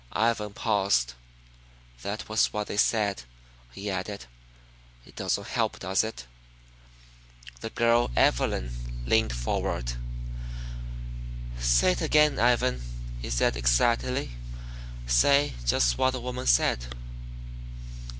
[0.13, 1.13] Ivan paused.
[2.01, 3.21] "That was all they said,"
[3.71, 4.25] he added.
[5.05, 6.25] "It doesn't help, does it?"
[7.59, 8.75] The girl Evelyn
[9.05, 9.93] leaned forward.
[11.59, 12.81] "Say it again, Ivan,"
[13.21, 14.31] she said excitedly.
[15.05, 16.87] "Say just what the woman said."